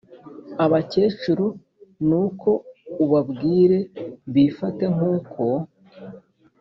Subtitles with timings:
[0.65, 1.45] abakecuru
[2.07, 2.49] ni uko
[3.03, 3.79] ubabwire
[4.33, 5.43] bifate nk uko